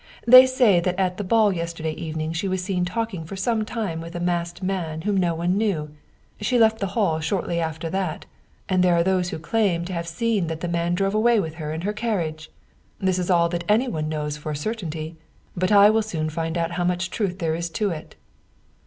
[0.25, 4.01] They say that at the ball yesterday evening she was seen talking for some time
[4.01, 5.91] with a masked man whom no one knew.
[6.39, 8.25] She left the hall shortly after that,
[8.67, 11.53] and there are those who claim to have seen that the man drove away with
[11.61, 12.49] her in her carriage.
[12.97, 15.17] This is all that anyone knows for a certainty.
[15.55, 18.15] But I will soon find out how much truth there is to it."